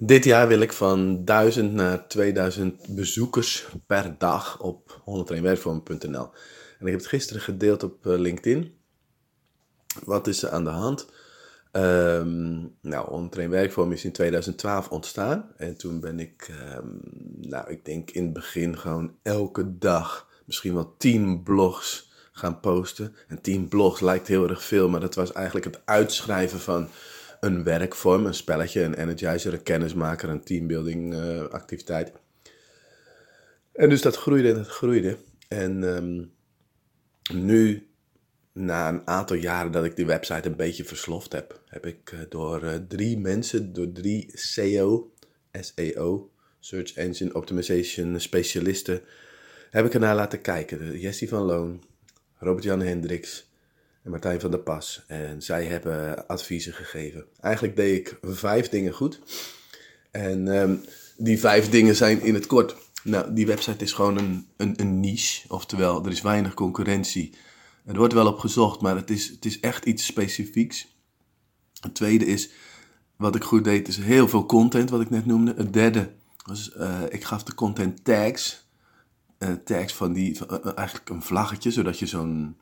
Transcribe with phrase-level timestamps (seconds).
[0.00, 6.30] Dit jaar wil ik van 1000 naar 2000 bezoekers per dag op 101werkvorm.nl.
[6.78, 8.74] En ik heb het gisteren gedeeld op eh, LinkedIn.
[10.04, 11.08] Wat is er aan de hand?
[11.72, 15.52] Um, nou, 101 Werkvorm is in 2012 ontstaan.
[15.56, 17.00] En toen ben ik, um,
[17.40, 23.14] nou, ik denk in het begin gewoon elke dag misschien wel 10 blogs gaan posten.
[23.28, 26.88] En 10 blogs lijkt heel erg veel, maar dat was eigenlijk het uitschrijven van
[27.40, 32.12] een werkvorm, een spelletje, een energizer, een kennismaker, een teambuilding uh, activiteit.
[33.72, 35.16] En dus dat groeide en dat groeide.
[35.48, 36.32] En um,
[37.32, 37.88] nu,
[38.52, 42.20] na een aantal jaren dat ik die website een beetje versloft heb, heb ik uh,
[42.28, 45.12] door uh, drie mensen, door drie SEO,
[45.60, 49.00] SEO, Search Engine Optimization specialisten,
[49.70, 50.98] heb ik ernaar laten kijken.
[50.98, 51.82] Jessie van Loon,
[52.34, 53.47] Robert-Jan Hendricks
[54.10, 55.04] Martijn van der Pas.
[55.06, 57.24] En zij hebben adviezen gegeven.
[57.40, 59.20] Eigenlijk deed ik vijf dingen goed.
[60.10, 60.84] En um,
[61.16, 62.76] die vijf dingen zijn in het kort.
[63.02, 65.48] Nou, die website is gewoon een, een, een niche.
[65.48, 67.34] Oftewel, er is weinig concurrentie.
[67.84, 70.96] Er wordt wel op gezocht, maar het is, het is echt iets specifieks.
[71.80, 72.50] Het tweede is,
[73.16, 75.54] wat ik goed deed, is heel veel content, wat ik net noemde.
[75.56, 76.10] Het derde
[76.44, 78.66] was, uh, ik gaf de content tags.
[79.38, 82.56] Uh, tags van die, uh, eigenlijk een vlaggetje, zodat je zo'n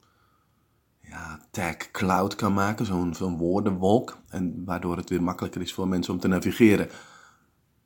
[1.08, 4.18] ja, tag cloud kan maken, zo'n woordenwolk.
[4.28, 6.88] En waardoor het weer makkelijker is voor mensen om te navigeren.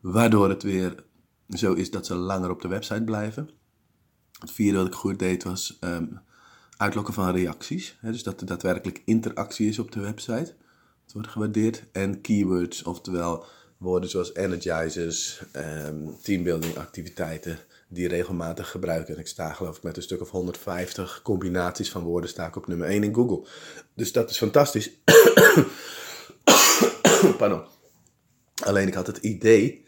[0.00, 1.04] Waardoor het weer
[1.48, 3.50] zo is dat ze langer op de website blijven.
[4.38, 6.20] Het vierde wat ik goed deed was um,
[6.76, 7.98] uitlokken van reacties.
[8.02, 10.56] Dus dat er daadwerkelijk interactie is op de website.
[11.02, 11.84] Het wordt gewaardeerd.
[11.92, 13.44] En keywords, oftewel
[13.76, 17.58] woorden zoals energizers, um, teambuilding activiteiten
[17.92, 19.14] die regelmatig gebruiken.
[19.14, 22.56] En ik sta geloof ik met een stuk of 150 combinaties van woorden sta ik
[22.56, 23.46] op nummer 1 in Google.
[23.94, 24.90] Dus dat is fantastisch.
[27.38, 27.64] Pardon.
[28.64, 29.86] Alleen ik had het idee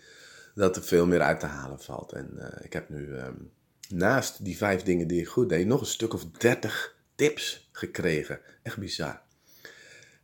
[0.55, 2.13] dat er veel meer uit te halen valt.
[2.13, 3.51] En uh, ik heb nu um,
[3.89, 8.41] naast die vijf dingen die ik goed deed, nog een stuk of 30 tips gekregen.
[8.63, 9.23] Echt bizar.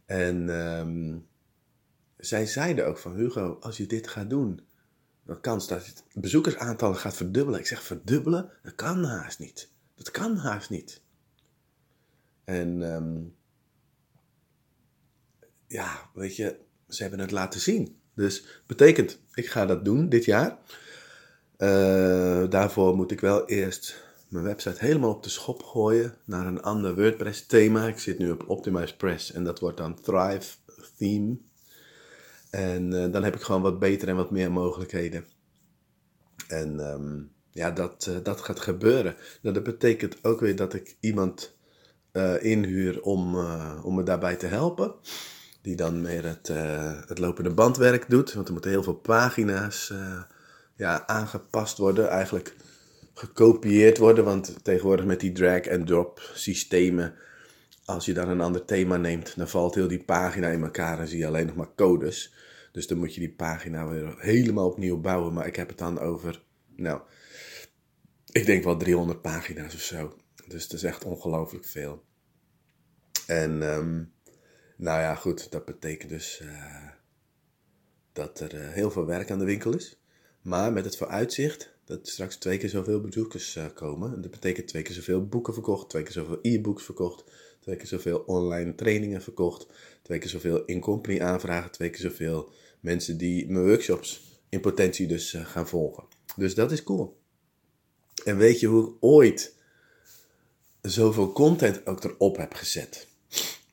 [0.07, 1.27] En um,
[2.17, 4.68] zij zeiden ook van Hugo, als je dit gaat doen,
[5.29, 7.61] dan kans dat het bezoekersaantallen gaat verdubbelen.
[7.61, 8.51] Ik zeg verdubbelen?
[8.63, 9.71] Dat kan haast niet.
[9.95, 11.03] Dat kan haast niet.
[12.45, 13.35] En um,
[15.67, 16.59] ja, weet je,
[16.89, 18.01] ze hebben het laten zien.
[18.15, 20.59] Dus betekent, ik ga dat doen dit jaar.
[21.59, 26.63] Uh, daarvoor moet ik wel eerst mijn website helemaal op de schop gooien naar een
[26.63, 27.87] ander WordPress thema.
[27.87, 30.57] Ik zit nu op Optimize Press en dat wordt dan Thrive
[30.97, 31.37] Theme.
[32.51, 35.25] En uh, dan heb ik gewoon wat beter en wat meer mogelijkheden.
[36.49, 39.17] En um, ja, dat, uh, dat gaat gebeuren.
[39.43, 41.57] Nou, dat betekent ook weer dat ik iemand
[42.13, 43.37] uh, inhuur om,
[43.83, 44.95] om me daarbij te helpen.
[45.63, 46.49] Die dan meer het,
[47.09, 48.33] het lopende bandwerk doet.
[48.33, 49.93] Want er moeten heel veel pagina's
[50.77, 52.09] ja, aangepast worden.
[52.09, 52.57] Eigenlijk
[53.15, 54.25] gekopieerd worden.
[54.25, 57.15] Want tegenwoordig met die drag-and-drop systemen
[57.89, 61.09] als je dan een ander thema neemt, dan valt heel die pagina in elkaar en
[61.09, 62.35] zie je alleen nog maar codes.
[62.73, 65.33] Dus dan moet je die pagina weer helemaal opnieuw bouwen.
[65.33, 66.43] Maar ik heb het dan over,
[66.77, 67.01] nou,
[68.33, 70.17] ik denk wel 300 pagina's of zo.
[70.49, 72.05] Dus het is echt ongelooflijk veel.
[73.27, 74.13] En, um,
[74.77, 76.89] nou ja, goed, dat betekent dus uh,
[78.13, 80.01] dat er uh, heel veel werk aan de winkel is.
[80.43, 84.23] Maar met het vooruitzicht dat straks twee keer zoveel bezoekers uh, komen.
[84.23, 87.25] Dat betekent twee keer zoveel boeken verkocht, twee keer zoveel e-books verkocht,
[87.69, 89.67] twee keer zoveel online trainingen verkocht,
[90.03, 95.35] twee keer zoveel in-company aanvragen, twee keer zoveel mensen die mijn workshops in potentie dus
[95.35, 96.05] uh, gaan volgen.
[96.37, 97.21] Dus dat is cool.
[98.25, 99.55] En weet je hoe ik ooit
[100.83, 103.07] zoveel content ook erop heb gezet?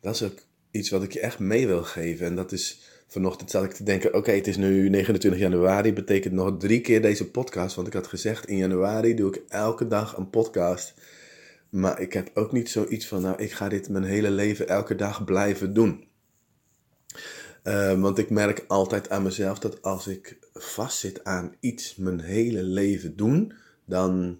[0.02, 0.40] Dat is ook
[0.72, 2.26] iets wat ik je echt mee wil geven.
[2.26, 6.34] En dat is, vanochtend zat ik te denken, oké, het is nu 29 januari, betekent
[6.34, 7.76] nog drie keer deze podcast.
[7.76, 10.94] Want ik had gezegd, in januari doe ik elke dag een podcast.
[11.76, 14.96] Maar ik heb ook niet zoiets van, nou, ik ga dit mijn hele leven elke
[14.96, 16.08] dag blijven doen.
[17.64, 22.64] Uh, want ik merk altijd aan mezelf dat als ik vastzit aan iets mijn hele
[22.64, 23.54] leven doen,
[23.86, 24.40] dan,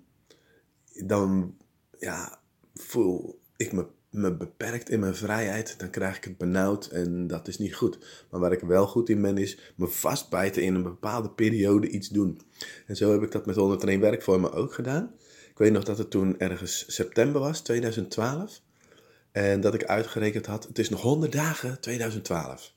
[1.06, 1.58] dan
[2.00, 2.40] ja,
[2.74, 3.86] voel ik me,
[4.18, 5.80] me beperkt in mijn vrijheid.
[5.80, 7.98] Dan krijg ik het benauwd en dat is niet goed.
[8.30, 12.10] Maar waar ik wel goed in ben, is me vastbijten in een bepaalde periode iets
[12.10, 12.42] doen.
[12.88, 15.12] En zo heb ik dat met 101 werkvormen ook gedaan.
[15.50, 18.62] Ik weet nog dat het toen ergens september was, 2012.
[19.32, 22.74] En dat ik uitgerekend had, het is nog 100 dagen 2012.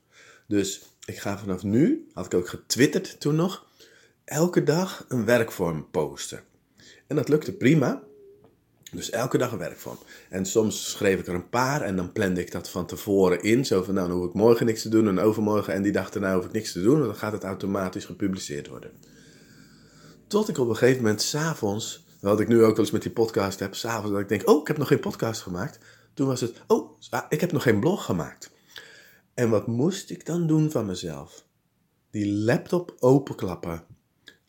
[0.46, 3.66] Dus ik ga vanaf nu, had ik ook getwitterd toen nog,
[4.24, 6.42] elke dag een werkvorm posten.
[7.06, 8.02] En dat lukte prima.
[8.92, 9.98] Dus elke dag een werkvorm.
[10.28, 13.64] En soms schreef ik er een paar en dan plande ik dat van tevoren in.
[13.64, 16.10] Zo van, nou, dan hoef ik morgen niks te doen en overmorgen en die dag
[16.10, 17.00] daarna hoef ik niks te doen.
[17.00, 18.90] En dan gaat het automatisch gepubliceerd worden.
[20.26, 23.10] Tot ik op een gegeven moment s'avonds, wat ik nu ook wel eens met die
[23.10, 25.78] podcast heb, s'avonds dat ik denk, oh, ik heb nog geen podcast gemaakt.
[26.14, 26.98] Toen was het, oh,
[27.28, 28.50] ik heb nog geen blog gemaakt.
[29.34, 31.44] En wat moest ik dan doen van mezelf?
[32.10, 33.84] Die laptop openklappen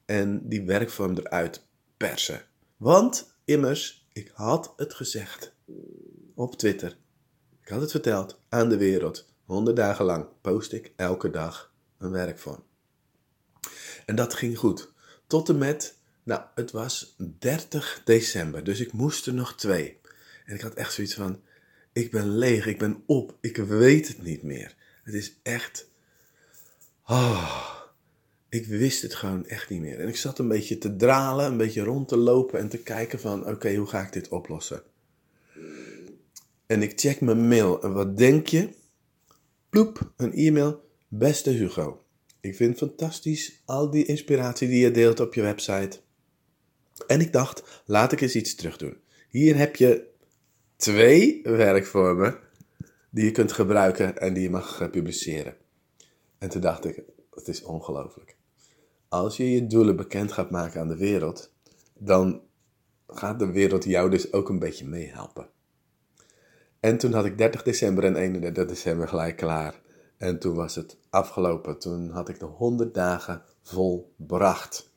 [0.06, 1.65] en die werkvorm eruit
[1.97, 2.41] persen.
[2.77, 5.53] Want, immers, ik had het gezegd
[6.35, 6.97] op Twitter.
[7.61, 9.33] Ik had het verteld aan de wereld.
[9.45, 12.63] Honderd dagen lang post ik elke dag een werkvorm.
[14.06, 14.91] En dat ging goed.
[15.27, 20.00] Tot en met, nou, het was 30 december, dus ik moest er nog twee.
[20.45, 21.41] En ik had echt zoiets van,
[21.94, 24.75] ik ben leeg, ik ben op, ik weet het niet meer.
[25.03, 25.89] Het is echt,
[27.05, 27.78] oh,
[28.50, 30.00] ik wist het gewoon echt niet meer.
[30.00, 33.19] En ik zat een beetje te dralen, een beetje rond te lopen en te kijken
[33.19, 34.81] van, oké, hoe ga ik dit oplossen?
[36.66, 38.69] En ik check mijn mail en wat denk je?
[39.69, 40.88] Ploep, een e-mail.
[41.07, 42.04] Beste Hugo,
[42.40, 46.00] ik vind fantastisch al die inspiratie die je deelt op je website.
[47.07, 48.98] En ik dacht, laat ik eens iets terug doen.
[49.30, 50.07] Hier heb je
[50.75, 52.40] twee werkvormen
[53.10, 55.56] die je kunt gebruiken en die je mag publiceren.
[56.38, 57.01] En toen dacht ik,
[57.34, 58.38] het is ongelooflijk.
[59.09, 61.53] Als je je doelen bekend gaat maken aan de wereld,
[61.94, 62.41] dan
[63.07, 65.50] gaat de wereld jou dus ook een beetje meehelpen.
[66.79, 69.81] En toen had ik 30 december en 31 december gelijk klaar.
[70.17, 71.79] En toen was het afgelopen.
[71.79, 74.89] Toen had ik de 100 dagen volbracht.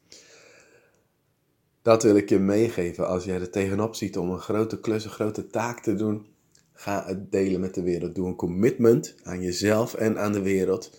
[1.82, 5.10] Dat wil ik je meegeven als jij er tegenop ziet om een grote klus, een
[5.10, 6.26] grote taak te doen.
[6.72, 8.14] Ga het delen met de wereld.
[8.14, 10.96] Doe een commitment aan jezelf en aan de wereld.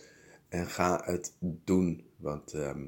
[0.50, 2.06] En ga het doen.
[2.18, 2.86] Want ehm,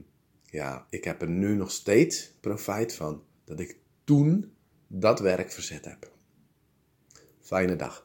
[0.55, 4.53] ja, ik heb er nu nog steeds profijt van dat ik toen
[4.87, 6.11] dat werk verzet heb.
[7.41, 8.03] Fijne dag.